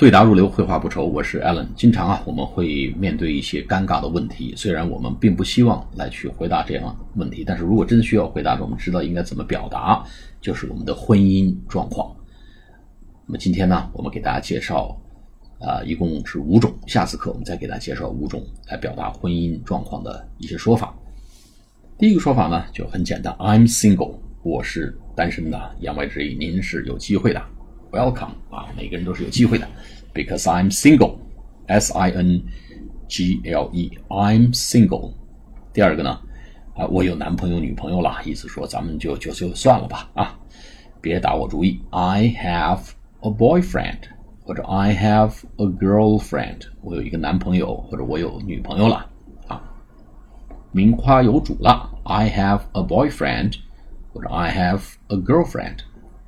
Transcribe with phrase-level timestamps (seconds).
[0.00, 1.04] 对答如流，绘画不愁。
[1.04, 1.66] 我是 Alan。
[1.76, 4.54] 经常啊，我们会面对一些尴尬的问题。
[4.56, 10.02] 虽然我们并不希望来去回答这样的问题，但是如果真的需要回答，我们知道应该怎么表达，
[10.40, 12.16] 就是我们的婚姻状况。
[13.26, 14.98] 那么今天呢，我们给大家介绍
[15.58, 16.72] 啊，一共是五种。
[16.86, 20.94] 下次课我们再给大家介绍五种来表达婚姻状况的一些说法。
[21.98, 25.76] 第一个说法呢，就很简单，I'm single，我是单身的。
[25.78, 27.42] 言外之意，您是有机会的。
[27.92, 29.68] Welcome 啊，每个人都是有机会的。
[30.14, 31.18] Because I'm single,
[31.66, 32.42] S I N
[33.08, 35.12] G L E, I'm single。
[35.74, 36.18] 第二个呢，
[36.74, 40.38] 啊，我有男朋友女朋友了，意思说咱们就就就算了吧啊，
[41.02, 41.78] 别打我主意。
[41.90, 42.80] I have
[43.20, 43.98] a boyfriend，
[44.42, 49.06] 或者 I have a girlfriend，我有一个男朋友或者我有女朋友了
[49.46, 49.62] 啊，
[50.72, 51.90] 名花有主了。
[52.04, 53.56] I have a boyfriend，
[54.14, 55.80] 或者 I have a girlfriend。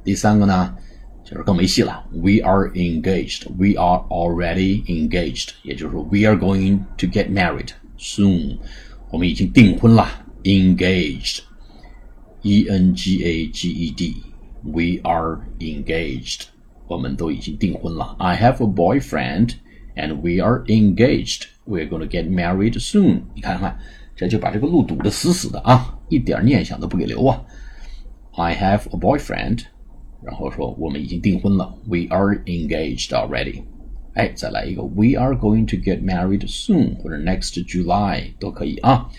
[0.04, 0.76] 第三个呢？
[1.23, 2.05] 就是更没戏了。
[2.11, 3.47] We are engaged.
[3.57, 5.49] We are already engaged.
[5.63, 8.59] 也就是说，we are going to get married soon.
[9.09, 10.25] 我们已经订婚了。
[10.43, 11.39] Engaged.
[12.43, 14.23] E N G A G E D.
[14.63, 16.43] We are engaged.
[16.87, 18.15] 我们都已经订婚了。
[18.19, 19.55] I have a boyfriend,
[19.95, 21.47] and we are engaged.
[21.65, 23.23] We're going to get married soon.
[23.35, 23.77] 你看看，
[24.15, 27.41] 这就把这个路堵得死死的啊，一点念想都不给留啊。
[28.35, 29.63] I have a boyfriend.
[30.23, 33.63] 然后说我们已经订婚了，We are engaged already。
[34.13, 39.09] 哎，再来一个，We are going to get married soon，或者 next July 都可以啊。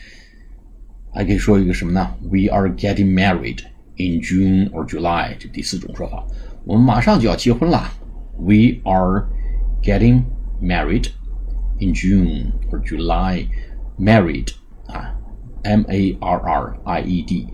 [1.12, 2.14] 还可以说一个什么呢？
[2.23, 3.61] We are getting married
[3.97, 6.25] in June or July，这第四种说法，
[6.64, 7.92] 我们马上就要结婚了。
[8.39, 9.27] We are
[9.83, 10.25] getting
[10.61, 11.11] married
[11.81, 14.53] in June or July。Married
[14.87, 15.12] 啊，
[15.64, 17.48] M A R R I E D。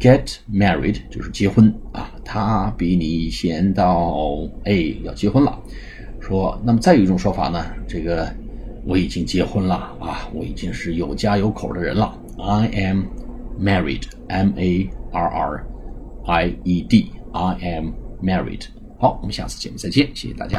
[0.00, 5.60] Get married 就是结婚啊，他比你先到，哎，要结婚了。
[6.20, 8.32] 说，那么再有一种说法呢，这个
[8.84, 12.16] 我已经结婚了啊，我已经是有家有口的人了。
[12.38, 13.02] I am
[13.60, 15.66] married，M A R R
[16.26, 17.88] I E D，I am
[18.22, 18.66] married。
[19.00, 20.56] 好，我们下次节目再见，谢谢大家。